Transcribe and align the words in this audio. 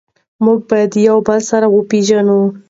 موږ 0.45 0.59
باید 0.69 0.91
یو 1.07 1.17
بل 1.27 1.39
سره 1.51 1.67
وپیژنو. 1.69 2.39